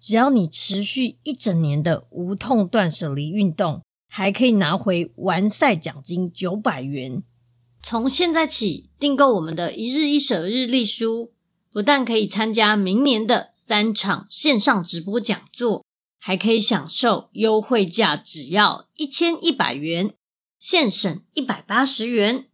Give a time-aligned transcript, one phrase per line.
[0.00, 7.22] 只要你持续一整年的无痛断舍离运动，还可以拿回完赛奖金九百元。
[7.82, 11.32] 从现在起订购我们的一日一舍日历书，
[11.70, 15.84] 不但可以参加明年的三场线上直播讲座，
[16.18, 20.14] 还可以享受优惠价，只要一千一百元，
[20.58, 22.46] 现省一百八十元。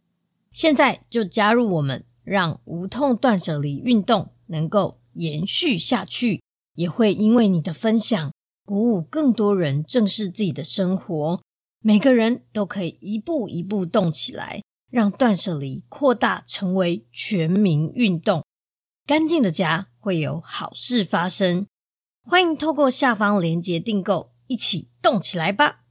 [0.51, 6.41] 现在就加入我们，让无痛断舍离运动能够延续下去。
[6.77, 8.31] 也会因为你的分享，
[8.63, 11.41] 鼓舞更多人正视自己的生活。
[11.81, 14.61] 每个人都可以一步一步动起来，
[14.91, 18.43] 让断舍离扩大成为全民运动。
[19.07, 21.65] 干净的家会有好事发生。
[22.23, 25.81] 欢迎透过下方链接订购，一起动起来吧！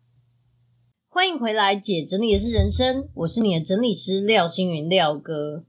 [1.08, 5.64] 欢迎回来，姐整理的是人生，我是你的整理师廖星云廖哥。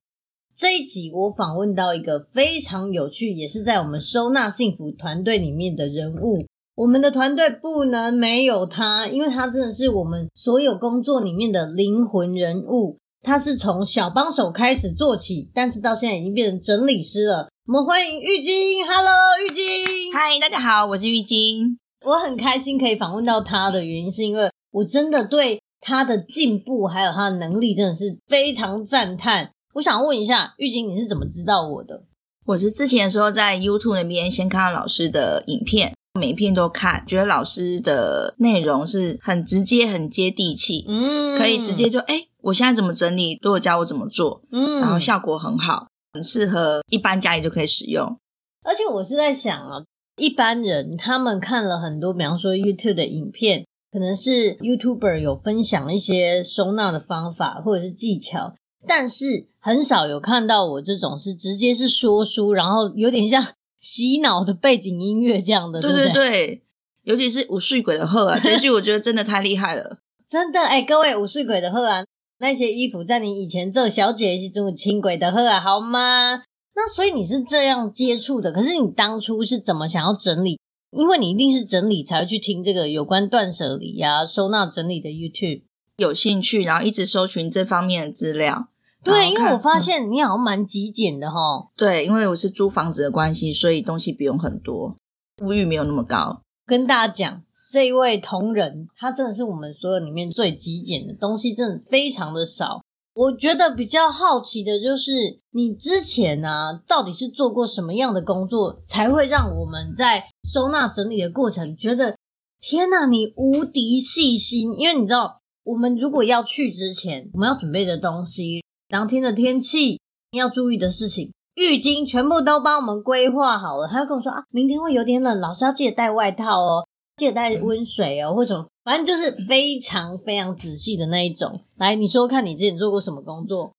[0.57, 6.43] 这一集我访问到一个非常有趣，也是在我们收纳幸福团队里面的人物。
[6.73, 12.97] 我们的团队不能没有他，因为他真的是我们所有工作里面的灵魂人物。
[13.21, 17.47] 他是从小帮手开始做起，但是到现在已经变成整理师了。
[17.67, 19.13] 我们欢迎玉晶，Hello，
[19.45, 21.77] 玉晶，嗨，大家好，我是玉晶。
[22.03, 29.51] 我很开心可以访问到他的原因，是因为我真的对他的进步还有他的能力真的是非常赞叹。
[29.77, 32.01] 我想问一下玉晶，你是怎么知道我的？
[32.47, 48.17] 我是之前的时候在 YouTube 那边先看到老师的影片，每一片都看，觉得老师的内容是很直接、很接地气，嗯，可以直接就哎，我现在怎么整理，都有教我怎么做，嗯，然后效果很好，很适合一般家里就可以使用。
[48.65, 49.83] 而且我是在想啊，
[50.19, 58.55] 一般人他们看了很多，比方说 YouTube 的影片，可能是 YouTuber 有分享一些收纳的方法或者是技巧。
[58.87, 63.45] 但是很少有看到我这种是直接是说书，然后有点像
[63.79, 66.63] 洗脑的背景音乐这样的，对对对，
[67.03, 72.05] 尤其是五岁鬼的贺啊，这句我觉得真的太厉害了， 真的哎，各位五岁鬼的贺啊，
[72.39, 76.43] 那些衣服在你以前做小姐是做轻轨的贺啊，好吗？
[76.75, 80.59] 那所以你是这样接触的，可是你当初是怎么想要整理？
[80.97, 85.63] 因为你一定是整理才会去听这个有关断舍离呀、收纳整理的 YouTube，
[85.97, 88.69] 有兴趣，然后一直搜寻这方面的资料。
[89.07, 91.69] 对，因为我发现你好像蛮极简的哦。
[91.75, 94.95] 对，因为我是租房子的关系，所以东西不用很多，
[95.43, 96.41] 物欲没有那么高。
[96.65, 102.81] 跟大家讲，这一位同仁，他真的是我们所有里面最极简的东西，真的非常的少。
[103.13, 112.15] 我觉得比较好奇的就是，你之前啊，到底是做过什么样的工作，才会让我们在收纳整理的过程觉得，
[112.59, 114.71] 天哪，你无敌细心。
[114.77, 118.63] 因为你知道，我们如果要去之前，我们要准备的东西。
[118.89, 119.99] 当天的天气
[120.31, 123.87] 要注意的事情，浴巾全部都帮我们规划好了。
[123.87, 126.87] 他就跟我说啊，明天会有点冷，老师要记得带外套哦，
[127.17, 131.61] 记得带温水哦，或什么，反正就是非常非常仔细的那一种。
[131.77, 133.73] 来，你说看你之前做过什么工作？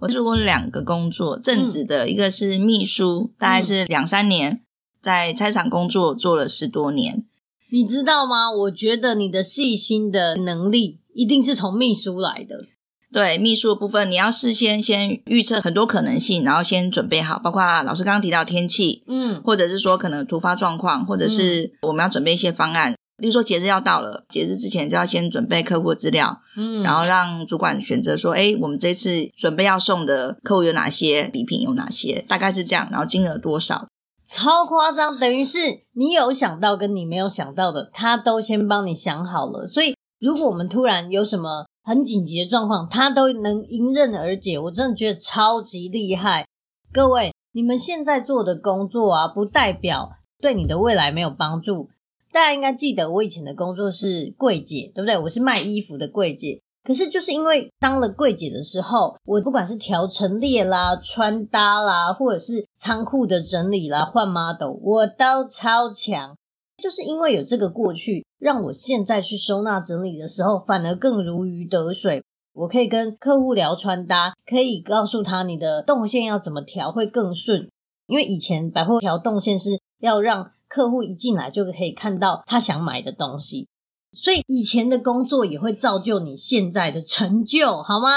[0.00, 4.62] 我做过两个工作，正职的一个是秘书，嗯、大概是两三年，
[5.02, 7.24] 在菜场工作做了十多年。
[7.70, 8.50] 你知道吗？
[8.50, 12.66] 我觉得你的细心的能力一定是从秘书来的。
[13.14, 22.90] 对，秘书的部分，你要事先先预测很多可能性，然后先准备好，包括老师刚刚提到天气，嗯，或者是说可能突发状况，或者是我们要准备一些方案。
[22.90, 33.86] 嗯、例如说节日要到了，节日之前就要先准备客户的资料，嗯，然后让主管选择说，哎，我们这次准备要送的客户有哪些，礼品有哪些，大概是这样，然后金额多少。
[34.26, 35.58] 超夸张，等于是
[35.92, 39.64] 你有想到跟你没有想到的，他都先帮你想好了。
[39.64, 46.46] 所以如果我们突然有什么，很紧急的状况，他都能迎刃而解，我真的觉得超级厉害。
[46.90, 50.08] 各位，你们现在做的工作啊，不代表
[50.40, 51.90] 对你的未来没有帮助。
[52.32, 55.18] 大家应该记得，我以前的工作是柜姐，对不对？
[55.18, 56.58] 我是卖衣服的柜姐。
[56.82, 66.36] 可是就是因为当了柜姐的时候，我不管是调陈列啦、穿搭啦，或者是仓库的整理啦、换 model，我都超强。
[66.76, 72.22] 就是因为有这个过去，让我现在去收纳整理的时候，反而更如鱼得水。
[72.52, 77.68] 我可以跟客户聊穿搭，可以告诉他你的动线要怎么调会更顺。
[78.06, 83.66] 因为以前百货调动线是要让客户一进来就可以看到他想买的东西，
[84.12, 88.08] 所以以前的工作也会造就你现在的成就，好吗？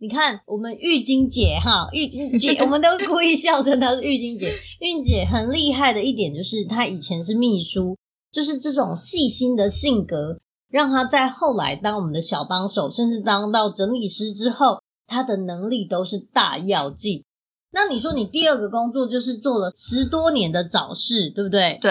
[0.00, 4.52] 你看，我们玉晶姐哈，玉晶姐，我们都 故意笑称她是玉晶姐。
[4.78, 7.96] 玉姐很厉害的一点就是，她以前是秘书，
[8.30, 10.38] 就是这种细心的性格，
[10.70, 17.24] 让她在后来当我们的小帮手，甚至当到整理师之后，她的能力都是大要剂。
[17.72, 21.76] 那你说，你第二个工作就是做了十多年的早市，对不对？
[21.82, 21.90] 对。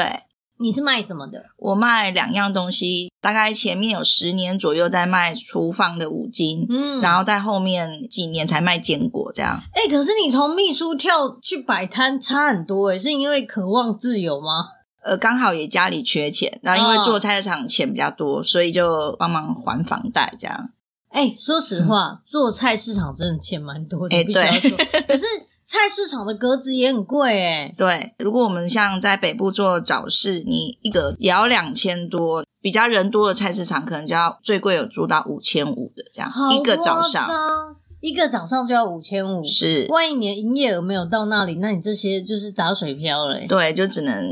[0.59, 1.45] 你是卖什么的？
[1.57, 9.61] 我卖两样东西，大概前面有十年左右在卖厨房的五金，嗯，然后在后面几年才卖坚果这样。
[9.73, 14.69] 哎、欸，可是你从秘书跳去摆摊差很多哎，是因为渴望自由吗？
[15.03, 20.71] 呃，刚好也家里缺钱，然后因为做菜市场钱比较多，哦、所以就帮忙还房贷这样。
[21.09, 25.25] 哎、欸，说实话，嗯、做菜市场真的钱蛮多的，哎、欸，对，可是。
[25.69, 27.75] 菜市场的格子也很贵诶。
[27.77, 37.27] 对，如果我们像在北部做早市，你一个也要两千多，比较人多的菜市场可能就要最贵有租到五千五的这样，好一个早上，
[37.99, 43.37] 一个早上就要五千五，是，万一你的营业额没有到那里，那你这些就是打水漂了。
[43.49, 44.23] 对，就只能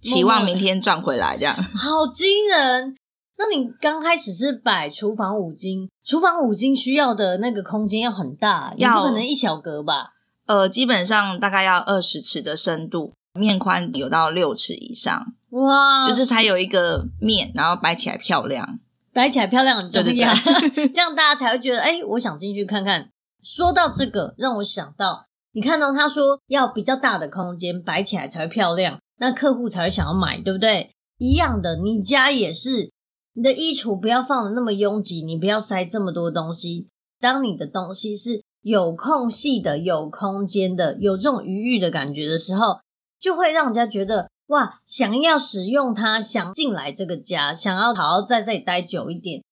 [0.00, 1.56] 期望明天赚回来这样。
[1.74, 2.94] 好惊人！
[3.36, 10.13] 那你刚开始是摆厨房五金，厨房五金需要的那个空间要很大，要不可能一小格吧？
[10.46, 18.78] 呃，基本上大概要二十尺的深度，面宽有到六尺以上，哇，就是才有一个面，然后摆起来漂亮，
[19.12, 23.08] 摆起来漂亮很重要，对对对 这样大家才会觉得，哎，我想进去看看。
[23.42, 30.90] 说到这个，让我想到，你看到他说要比较大的空间，摆起来才会漂亮，那客户才会想要买，对不对？
[31.18, 32.90] 一样的，你家也是，
[33.32, 36.88] 你的衣橱不要放的那么拥挤，你不要塞这么多东西，
[37.18, 38.42] 当你的东西是。
[38.64, 42.80] 有空隙的、有空间的、有这种余裕的感觉的时候，
[43.20, 49.42] 就会让人家觉得哇，想要使用它，想进来这个家，想要好好在这里待久一点。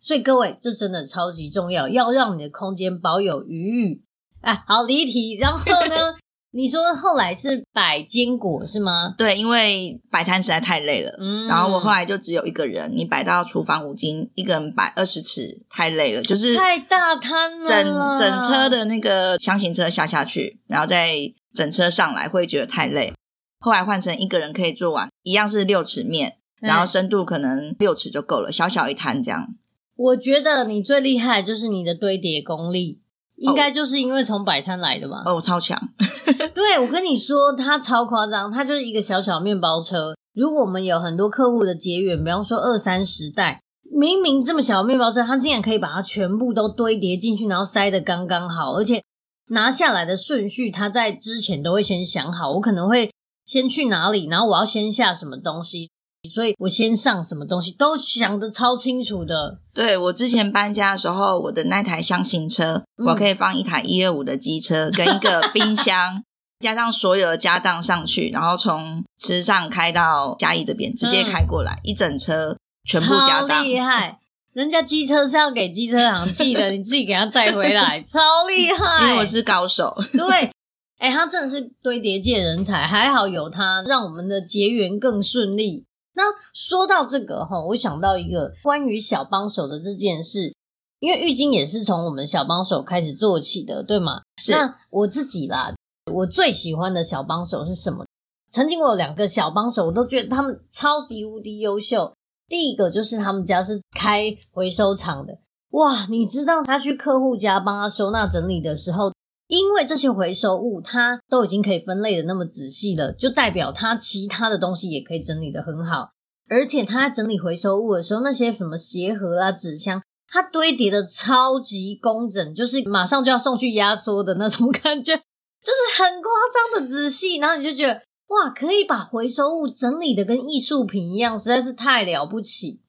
[0.00, 4.04] 所以各位，这真的超级重要，要让你的空间保有余裕。
[4.40, 5.58] 哎，好离题，然后
[5.88, 6.16] 呢？
[6.52, 9.14] 你说后来是摆坚果是吗？
[9.16, 11.16] 对，因为摆摊实在太累了。
[11.20, 17.68] 嗯，然后我后来就只有一个人，你摆到厨房五金，一个人摆二十尺，太累了，就是太大摊了。
[17.68, 21.16] 整整车的那个箱型车下下去，然后再
[21.54, 23.12] 整车上来，会觉得太累。
[23.60, 29.54] 后来换成一个人可以做完，一样是六尺面，然后深度可能六尺就够了，小小一摊这样。
[29.94, 33.02] 我觉得你最厉害就是你的堆叠功力。
[33.40, 35.22] 应该就是因为从摆摊来的吧？
[35.24, 35.80] 哦，我超强。
[36.54, 40.14] 对，我跟你说，他超夸张，他就是一个小小面包车。
[40.34, 49.02] 如果我们有很多客户的结缘，比方说二三十袋，明明这么小的面包车，他竟然可以把它全部都堆叠进去，然后塞得刚刚好，而且
[49.48, 53.10] 拿下来的顺序，他在之前都会先想好，我可能会
[53.44, 55.90] 先去哪里，然后我要先下什么东西。
[56.28, 59.58] 所以我先上什么东西都想得超清楚的。
[59.72, 66.22] 对，我之前搬家的时候，我的那台箱型车，嗯、我可以放一台一二五的机车跟一个冰箱，
[66.60, 73.58] 加上所有的家当上去，然后从池上开到嘉义这边，直接开过来，嗯、一整车全部家当。
[73.58, 74.18] 超厉害！
[74.52, 79.06] 人家机车是要给机车行寄的， 你自己给他载回来， 超厉害！
[79.06, 79.96] 因为我是高手。
[80.12, 80.50] 对，
[80.98, 85.86] 哎，他真的是堆叠界人才，还好有他，让我们的结缘更顺利。
[86.14, 90.54] 那说到这个哈，我想到一个关于小帮手的这件事。
[90.98, 94.20] 因为玉晶也是从我们小帮手开始做起的，对吗？
[94.36, 94.52] 是。
[94.52, 95.74] 那我自己啦，
[96.12, 98.04] 我最喜欢的小帮手是什么？
[98.50, 102.12] 曾经我有两个小帮手，我都觉得他们超级无敌优秀。
[102.46, 105.38] 第一个就是他们家是开回收厂的，
[105.70, 106.04] 哇！
[106.10, 109.10] 你知道他去客户家帮他收纳整理的时候，
[109.50, 116.10] 因为这些回收物它都已经可以分类的那么仔细了，就代表它其他的东西也可以整理得很好。
[116.48, 126.30] 而且他在整理回收物的时候，那些什么鞋盒啊、纸箱，它堆叠的超级工整，就是马上就要送去压缩的那种感觉，就是很夸
[126.72, 127.38] 张的仔细。
[127.38, 132.80] 然后你就觉得，哇，可以把回收物整理的跟艺术品一样，实在是太了不起。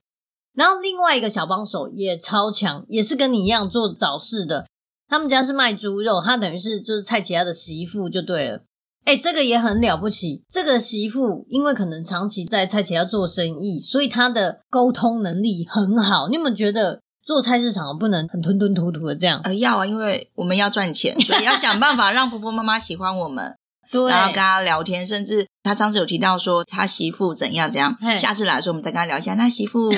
[0.54, 4.66] 然后另外一个小帮手也超强，也是跟你一样做早市的，
[5.12, 8.62] 他们家是卖猪肉，他等于是就是蔡奇亚的媳妇就对了。
[9.04, 10.42] 哎，这个也很了不起。
[10.48, 16.28] 这个媳妇因为可能长期在菜市场做生意，所以她的沟通能力很好。
[16.28, 19.38] 你有没有觉得做菜市场不能很吞吞吐吐的这样？
[19.44, 23.54] 呃，要啊，因为我们要赚钱，所以要想办法让婆婆妈妈喜欢我们。
[23.92, 29.34] 对，然后跟她聊天，甚至他上次有提到说他媳妇怎样怎样，下次来的时候我们再跟他聊一下。
[29.34, 29.90] 那媳妇，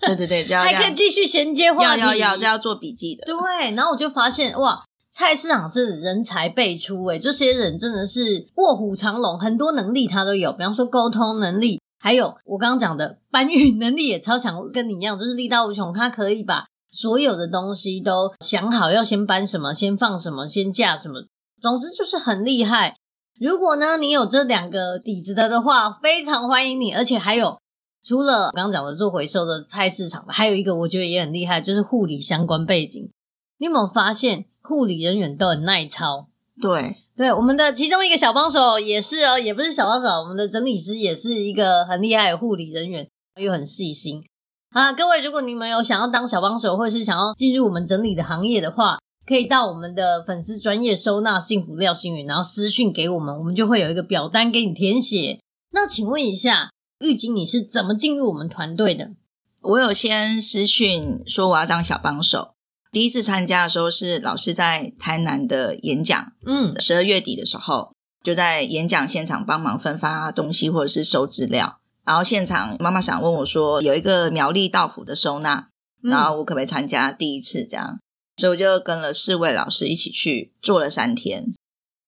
[0.00, 3.24] 对对对， 这样还可以继续衔接话题，要要要，这要做笔记的。
[3.24, 4.82] 对，然后我就发现哇。
[5.14, 10.50] 菜市场是人才辈出诶，这些人真的是卧虎藏龙，很多能力他都有。
[10.54, 15.92] 比方说沟通能力，还有我刚刚讲的搬运能力也超强，跟你一样，就是力大无穷。
[15.92, 21.20] 他可以把所有的东西都想好，要先搬什么，先放什么，先架什么，
[21.60, 22.96] 总之就是很厉害。
[23.40, 26.92] 如果呢，你有这两个底子的的话，非常欢迎你。
[26.92, 27.58] 而且还有，
[28.02, 33.10] 除了刚刚讲的做回收的菜市场，还有一个我觉得也很厉害，就是护理相关背景。
[33.58, 34.46] 你有没有发现？
[34.64, 36.28] 护理人员都很耐操，
[36.60, 43.08] 对对，我们的其中一个小帮手也是哦，也不是小帮手，我们的整理师也是一个很厉害的护理人员，
[43.40, 44.24] 又很细心。
[44.70, 55.38] 啊，各位，如果你们有想要当小帮手，或者是想要进入我们整理的行业的话，可以到我们的粉丝专业收纳幸福廖星云，然后私讯给我们，我们就会有一个表单给你填写。
[55.70, 59.12] 那请问一下，玉晶你是怎么进入我们团队的？
[59.60, 62.54] 我有先私讯说我要当小帮手。
[62.90, 71.78] 第一次参加的时候是老师在台南的演讲，嗯，十二月底的时候就在演讲现场帮忙分发东西或者是收资料。
[72.04, 75.68] 然后现场妈妈想问我说，有一个苗栗道府的收纳，
[76.02, 78.00] 然后我可不可以参加第一次这样？
[78.42, 81.54] 所以我就跟了四位老师一起去做了三天。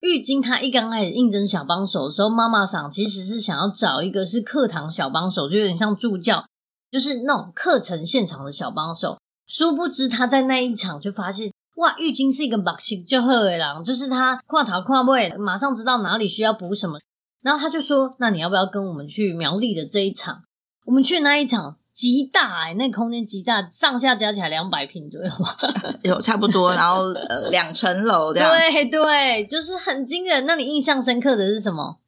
[0.00, 6.44] 玉晶她一刚开始应征小帮手的时候，妈妈桑其实是想要找一个是课堂小帮手，就有点像助教，
[6.90, 9.16] 就是那种课程现场的小帮手。
[9.46, 16.98] 殊不知他在那一场就发现，哇，玉晶是一个把戏就好的人，就是他跨头跨尾，马上知道哪里需要补什么。
[17.42, 20.42] 然后他就说：“那你要不要跟我们去苗栗的这一场？
[20.84, 25.56] 我们去那一场极大哎、欸，那个、空间极大，上下加起来两百平左右吧，
[26.04, 26.72] 有差不多。
[26.74, 30.46] 然后呃，两层楼这样，对对，就是很惊人。
[30.46, 31.98] 那你印象深刻的是什么？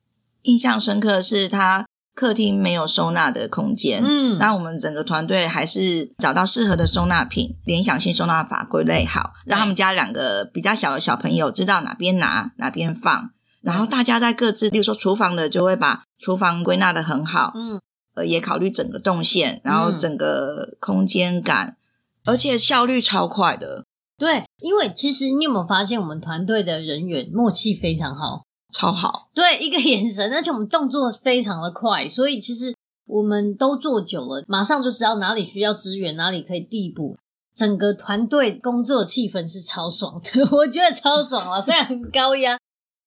[0.42, 1.86] 印象深刻的是他。
[2.14, 17.78] 客厅没有收纳的空间，嗯，那我们整个团队还是找到适合的收纳品，联想性收纳法归类好，让他们家两个比较小的小朋友知道哪边拿哪边放，然后大家在各自，比如说厨房的就会把厨房归纳的很好，嗯，
[18.16, 21.76] 呃，也考虑整个动线，然后整个空间感，
[22.24, 23.84] 而且效率超快的。
[24.18, 28.42] 对，因为其实你有没有发现，我们团队的人员默契非常好。
[28.72, 32.74] 超好，对，一个眼神，而且我们动作非常的快，所以其实
[33.06, 37.16] 我们都做久了，马上就知道哪里需要支援，哪里可以递补。
[37.54, 41.58] 整个团队工作气氛是超爽的， 我觉得超爽啊！
[41.58, 42.58] 虽然很高压，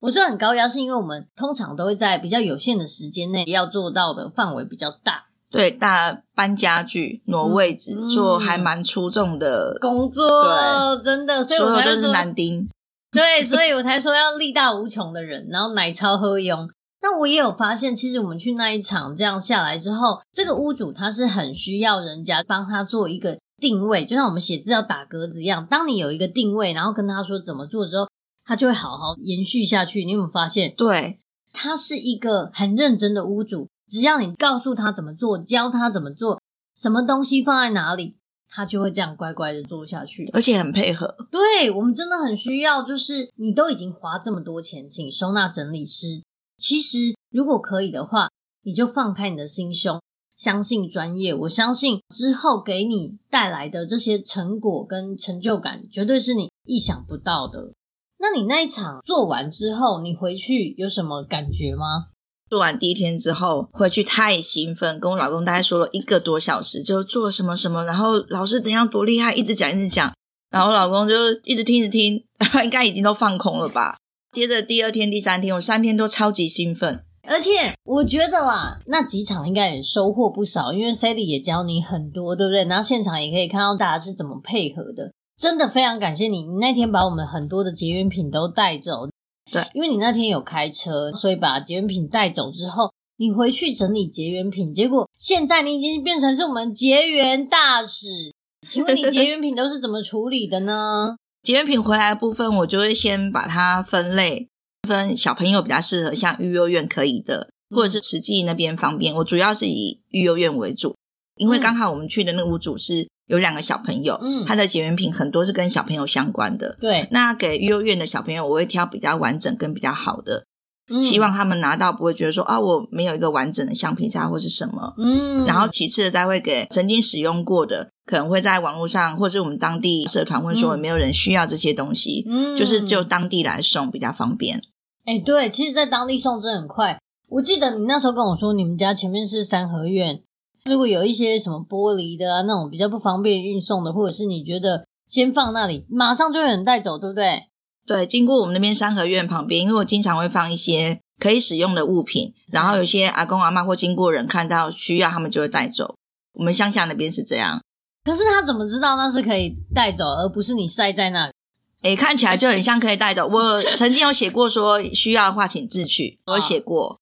[0.01, 5.25] 我是很高压，是因为我们通常都会在比较有限的时间内要做到的范围比较大。
[5.51, 12.69] 对，大搬家具、挪位置，嗯、做还蛮出众的工作，对真的，所以我才说都是男丁。
[13.11, 16.69] 对，所以我才说要力大无穷的人，然后奶超喝用。
[17.01, 25.65] 那我也有发现，其实我们去那一场这样下来之后，这个屋主他是很需要人家帮他做一个定位，就像我们写字要打格子一样。
[25.65, 28.07] 当你有一个定位，然后跟他说怎么做之后，
[28.49, 30.03] 他就会好好延续下去。
[30.03, 30.73] 你有没有发现？
[30.75, 31.19] 对，
[31.53, 36.41] 他是一个很认真的屋主，只要你告诉他怎么做，教他怎么做，
[36.75, 38.15] 什么东西放在哪里。
[38.51, 41.15] 他就会这样乖乖的做下去，而且很配合。
[41.29, 46.23] 对，我们真的很需要，就是你都已经花这么多钱请收纳整理师，
[46.57, 48.31] 其实如果可以的话，
[48.63, 50.01] 你就放开你的心胸，
[50.35, 51.31] 相信专业。
[51.31, 57.73] 我相信之后给你带来的这些成果跟成就感，绝对是你意想不到的。
[58.19, 62.07] 那你那一场做完之后，你回去有什么感觉吗？
[62.49, 70.11] 做完第一天之后回去太兴奋，跟我老公大概说了一个多小时，就做什么什么，然后老师怎样多厉害，一直讲一直讲。
[70.51, 72.23] 然后老公就一直听，一直听，
[72.63, 73.97] 应该已经都放空了吧。
[74.31, 77.03] 接着第二天、第三天，我三天都超级兴奋。
[77.27, 82.65] 而且我觉得啦，那几场应该也收获不少，因为 Sally 也教你很多，对不对？
[82.65, 86.41] 然后现场也可以看到大家是怎么配合的，真的非常感谢你。
[86.41, 89.07] 你那天把我们很多的结缘品都带走，
[89.49, 98.33] 对，因为你那天有开车，所以把结缘品带走之后，你回去整理结缘品，结果现在你已经变成是我们结缘大使。
[98.67, 101.15] 请问你结缘品都是怎么处理的呢？
[101.41, 104.49] 结缘品回来的部分，我就会先把它分类。
[104.87, 109.13] 分小朋友比较适合，像育幼院可以的，或者是慈济那边方便。
[109.15, 110.95] 我主要是以育幼院为主，
[111.35, 116.75] 因为刚好我们去的那个屋主是有两个小朋友，嗯，他的结缘品很多是跟小朋友相关的。
[116.81, 120.43] 对，那给育儿院的小朋友，我会挑比较完整跟比较好的，
[120.91, 125.45] 嗯，希望他们拿到不会觉得说啊，我没有一个完整的橡皮擦或是什么，嗯。
[125.45, 134.61] 然后其次的再会给曾经使用过的，可能会在网络上或是我们当地社团问说有没有人需要这些东西，嗯，就是就当地来送比较方便。
[135.05, 136.99] 哎，对，其实，在当地送真的很快。
[137.29, 140.19] 我记得你那时候跟我说，你们家前面是三合院，
[140.65, 147.47] 如果有一些什么玻璃的啊，那种比较不方便运送的，或者是你觉得先放那里，马上就有人带走，对不对？
[147.85, 155.95] 对，经过我们那边三合院旁边，因为我经常会放一些可以使用的物品，然后有些阿公阿妈或经过人看到需要，他们就会带走。
[156.33, 157.61] 我们乡下那边是这样。
[158.05, 161.33] 可是他怎么知道那是可以带走，而不是你晒在那里？
[161.81, 163.27] 诶，看起来就很像可以带走。
[163.27, 166.99] 我曾经有写过说需要的话请自取，我写过。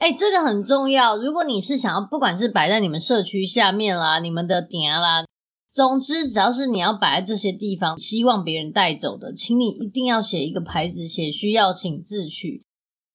[0.00, 1.16] 诶，这个很重要。
[1.16, 5.24] 如果你是想要，不管是摆在你们社区下面啦，你们的点啦，
[5.70, 12.64] 总之只要是你要摆在这些地方，希望别人带走的，请你一定要写一个牌子，写需要请自取。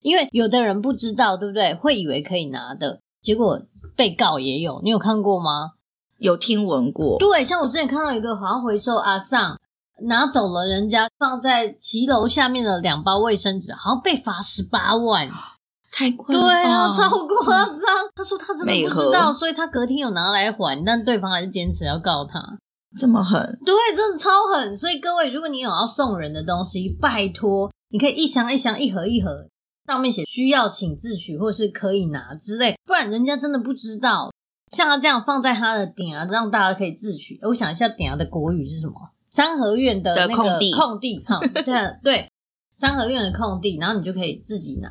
[0.01, 1.74] 因为有的人不知道，对不对？
[1.74, 3.60] 会以为可以拿的，结果
[3.96, 4.80] 被告也有。
[4.84, 5.72] 你有看过吗？
[6.20, 7.18] 有听闻过。
[7.18, 9.60] 对，像我之前看到一个好像回收阿尚。
[10.01, 15.30] 拿走了人家放在骑楼下面的两包卫生纸，好像被罚十八万，
[15.95, 16.41] 太贵了。
[16.41, 17.77] 对啊，超夸张。
[18.13, 22.58] 他说他真的不知道，所以他隔天有拿来还，但对方还是坚持要告他。
[22.97, 23.39] 这么狠？
[23.65, 24.75] 对，真的超狠。
[24.75, 29.47] 所以各位，如果你有要送人的东西，拜托你可以一箱一箱、一盒一盒，
[29.88, 34.31] 上面写需要请自取或是可以拿之类，不然人家真的不知道。
[34.71, 37.39] 像他这样放在他的点啊，让大家可以自取。
[37.43, 38.93] 我想一下，点啊的国语是什么？
[39.29, 42.31] 三合院的那个空地，空地哈，对对，
[42.75, 44.89] 三合院的空地，然后你就可以自己拿。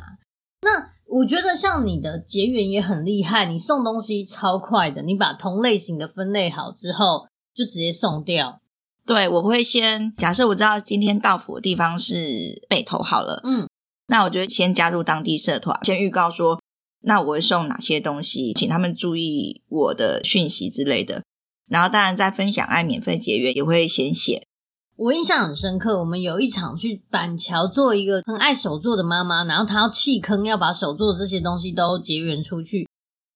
[1.15, 8.61] 那我觉得像你的结缘也很厉害，你送东西超快的，你把同类型的分类好之后，就直接送掉。
[9.07, 13.69] 对，我会先假设我知道今天到府的地方是北投好了，嗯，
[14.09, 16.61] 那我就会先加入当地社团，先预告说，
[17.03, 21.23] 那我会送哪些东西，请他们注意我的讯息之类的。
[21.69, 24.47] 然后当然在分享爱免费结缘也会先写。
[24.97, 32.89] 我印象很深刻，我们有一场去板桥做一个很爱手作的妈妈，然后她要弃坑，要把手作的这些东西都结缘出去。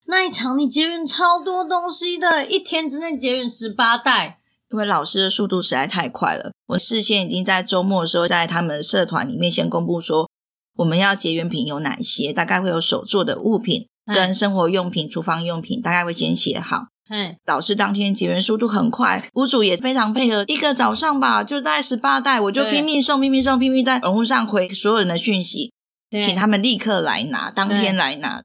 [0.07, 4.38] 那一场你结缘超多东西的，一天之内结缘十八袋。
[4.71, 10.29] 因为老师的速度实在太快了，我事先已经在周末的时候在他们社团里面先公布说
[10.77, 16.88] 我们要结缘品有哪些，大概会有手作的物品跟生活用品、厨房用品，大概会先写好。
[17.11, 20.44] 嗯，导师当天结缘速度很快，屋主也非常配合。
[20.47, 25.73] 一个早上吧，就大概十八袋，我就拼命送，拼命送，拼命在网络上回所有人的讯息，
[26.11, 28.42] 请他们立刻来拿，当天来拿。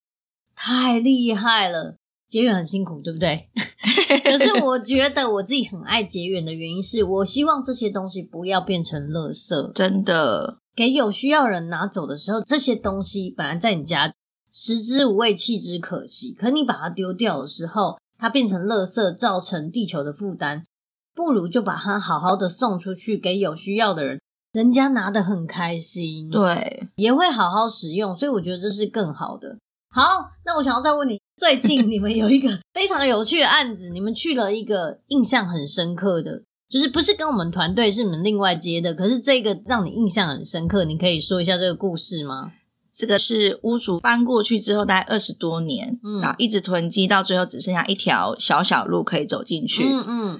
[0.55, 3.49] 太厉害了，结缘很辛苦，对不对？
[4.23, 9.73] 可是我觉得我自己很爱结缘的原因是，我希望这些东西不要变成垃圾。
[9.73, 14.13] 真的，给有需要人拿走的时候，这些东西本来在你家
[14.53, 17.97] 食之无味，弃之可惜，可你把它丢掉的时候。
[18.23, 20.63] 它变成垃圾，造成地球的负担，
[21.13, 24.21] 不如就把它好好的送出去给有需要的人，
[24.53, 29.57] 人家拿得很开心，对，也会好好使用，所以我觉得这是更好的。
[29.89, 42.53] 好，那我想要再问你，最近你们有一个非常有趣的案子，你们去了一个印象很深刻的，就是不是跟我们团队，是你们另外接的，可是这个让你印象很深刻，你可以说一下这个故事吗？
[42.95, 49.83] 这个是屋主搬过去之后，大概二十多年，嗯，然后一直囤积，到最后只剩下一条小小路可以走进去。
[49.83, 50.39] 嗯嗯。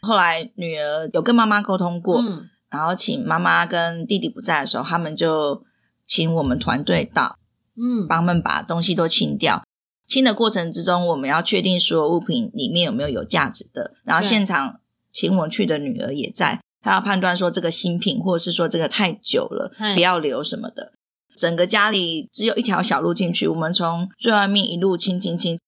[0.00, 5.62] 后来女儿有跟妈妈沟通过，嗯，然后请妈妈跟弟弟不在的时候，他们就
[6.06, 7.36] 请我们团队到，
[7.76, 9.62] 嗯，帮他们把东西都清掉。
[10.06, 13.94] 清的过程之中，我们要确定所有物品里面有没有有价值的。
[14.02, 14.80] 然后现场
[15.12, 20.94] 请我去的女儿也在，她要判断说这个新品，或者是说这个太久了，不要留什么的。
[21.36, 25.58] 整个家里只有一条小路进去，我们从最外面一路清清清，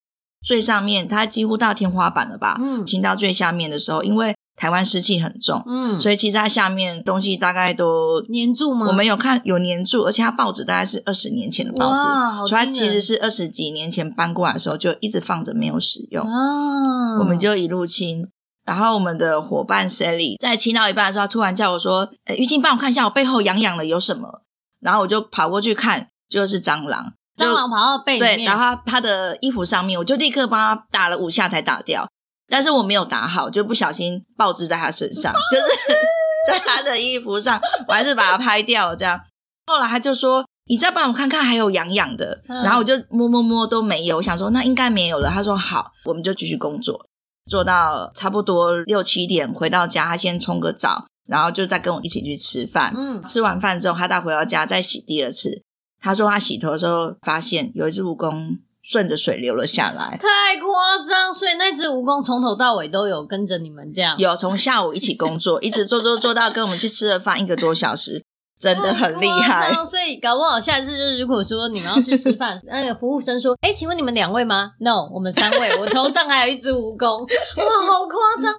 [0.45, 2.57] 最上面它几乎到天花板了吧？
[2.59, 8.85] 嗯，清到最下面的时候，因为台湾湿气很重，嗯，所以其实它下面东西大概都粘住吗？
[8.87, 18.27] 我们有看有粘住，而且它报纸大概是二十年前的报纸，所以它其实是二十几年前搬过来的时候就一直放着没有使用，哦，我们就一路清。
[18.65, 24.42] 然后我们的伙伴 Sally 在清到一半的时候，突然叫我说：“诶玉静，帮我看一下我背后痒痒的有什么？”
[24.83, 32.07] 然后我就跑过去看，就是蟑螂，蟑螂跑到背，对，然后他，他的衣服上面，我就立刻帮他打了五下才打掉。
[32.49, 35.97] 但是我没有打好，就不小心报纸在他身上，就是
[36.47, 38.95] 在他的衣服上，我还是把它拍掉了。
[38.95, 39.19] 这样，
[39.65, 45.29] 后来他就说：“你再帮我看看，还有痒痒的。”然后我就摸摸摸都没有，我想说那应该没有了。
[45.29, 47.07] 他说：“好，我们就继续工作，
[47.49, 52.93] 做到差不多六七点回到家，他先冲个澡，然后就再跟我一起去吃饭。
[52.95, 55.63] 嗯，吃完饭之后，他再回到家再洗第二次。
[56.01, 61.33] 他说他洗头的时候发现有一只蜈蚣。”顺着水流了下来，太夸张！
[61.33, 68.21] 所以那只蜈蚣从头到尾都有跟着你们这样，有从下午一起工作，一直做做做到跟我们去吃了饭一个多小时，
[68.59, 69.73] 真的很厉害。
[69.85, 75.69] 所以搞不好下次就是如果说你们要去吃饭，那个服务生说：“哎，请问你们两位吗？”No，我们三位。
[75.79, 78.53] 我头上还有一只蜈蚣，哇，好夸张！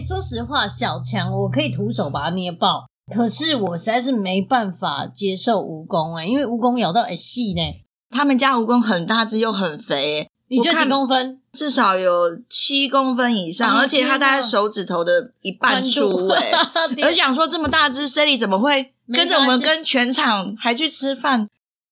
[0.00, 7.62] 说实话，小强我可以徒手把它捏爆，可是我实在是没办法接受蜈蚣哎、欸，因为蜈蚣咬到很细呢。
[8.10, 11.40] 他们家蜈蚣很大只又很肥，你觉得几公分？
[11.52, 16.50] 至少有七公分以上，而且它大概手指头的一半粗哎。
[17.02, 21.46] 而想说这么大只，Sally 怎么会跟着我们跟全场还去吃饭？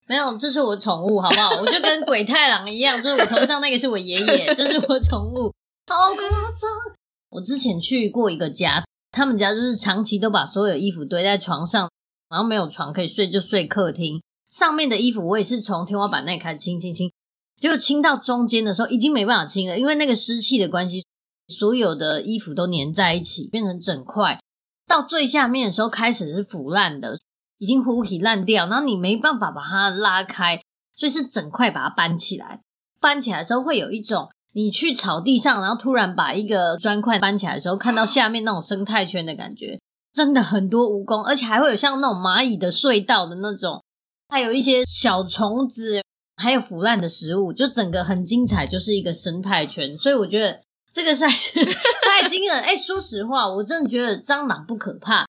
[0.08, 1.50] 没有，这是我宠物，好不好？
[1.60, 5.52] 我就跟鬼太郎一样，就是我头上那个是我爷爷，这是我宠物，
[5.86, 6.97] 好夸张。
[7.30, 11.90] 我之前去过一个家，他们家就是长期都把所有衣服堆在床上，
[12.28, 14.22] 然后没有床可以睡，就睡客厅。
[14.48, 17.12] 上面的衣服我也是从天花板那里开始清清清，
[17.58, 21.04] 结果清到中间的时候已经没办法清了，因为那个湿气的关系，
[21.48, 24.40] 所有的衣服都粘在一起，变成整块。
[24.86, 27.18] 到最下面的时候开始是腐烂的，
[27.58, 30.58] 已经糊体烂掉，然后你没办法把它拉开，
[30.96, 32.62] 所以是整块把它搬起来。
[32.98, 39.78] 搬起来的时候会有一种你去草地上，然后突然把一个砖块搬起来的时候，看到下面那种生态圈的感觉，
[40.12, 43.80] 真的很多蜈蚣，而且还会有像那种蚂蚁的隧道的那种。
[44.28, 46.02] 还有一些小虫子，
[46.34, 49.96] 还有腐烂的食物，就整个很精彩，就是一个生态圈。
[49.96, 51.64] 所以我觉得这个算是
[52.02, 52.60] 太惊人。
[52.60, 55.24] 哎，说实话，我真的觉得蟑螂不可怕，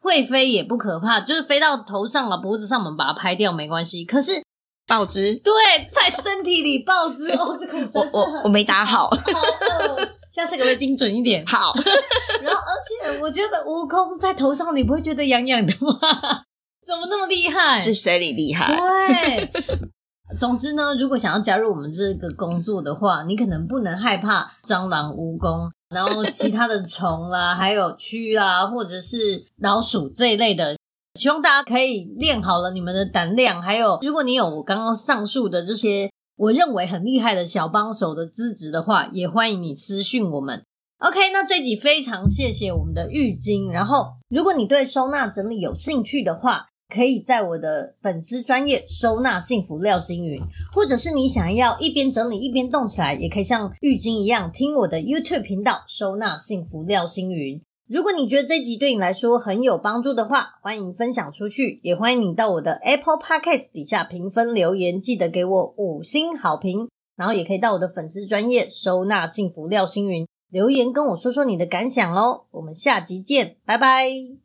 [0.00, 4.04] 会飞也不可怕，就是飞到头上了、脖子上，我们把它拍掉没关系。
[4.04, 4.41] 可是
[4.86, 5.52] 报纸对，
[5.90, 9.16] 在身体里爆汁哦，这个我我我没打好，好
[10.30, 11.44] 下次可不可以精准一点？
[11.46, 11.72] 好。
[12.42, 12.72] 然后，而
[13.14, 15.92] 且我觉得蜈蚣在头上，你不会觉得痒痒的吗？
[16.84, 17.78] 怎么那么厉害？
[17.80, 18.66] 是谁里厉害？
[18.76, 19.50] 对，
[20.38, 30.76] 总之呢，如果想要加入我们这个工作的话，你可能不能害怕蟑螂、蜈蚣，然后其他的虫啦，还有蛆啊，或者是老鼠这一类的。
[31.14, 33.60] 希望大家可以练好了你们的胆量。
[33.60, 40.64] 还有，如果你有我刚刚上述的这些我认为很厉害的小帮手的资质的话，也欢迎你私讯我们。
[40.98, 43.70] OK，那这集非常谢谢我们的玉晶。
[43.70, 50.40] 然后，如果你对收纳整理有兴趣的话，可以在我的粉丝专业收纳幸福廖星云，
[50.74, 57.60] 或者是你想要一边整理一边动起来，也可以像玉晶一样听我的 YouTube 频道收纳幸福廖星云。
[57.92, 66.88] 如果你觉得这集对你来说很有帮助的话，欢迎分享出去，也欢迎你到我的 Apple Podcast 底下评分留言，记得给我五星好评。
[67.16, 72.46] 然后也可以到我的粉丝专业收纳幸福廖星云留言跟我说说你的感想哦。
[72.52, 74.41] 我们下集见，拜拜。